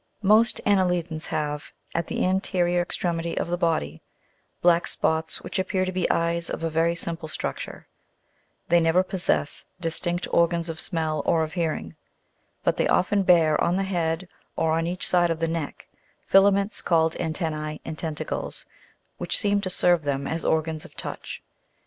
[0.23, 0.27] 4.
[0.29, 4.01] Most anne'lidans have, at the anterior extremity of the body,
[4.63, 7.87] black spots which appear to be eyes of a very simple structure:
[8.69, 11.95] they never possess distinct organs of smell or of hearing;
[12.63, 15.87] but they often bear on the head, or on each side of the neck,
[16.25, 18.65] fila ments called antennse and tentacles,
[19.19, 21.43] which seem to serve them as organs of touch.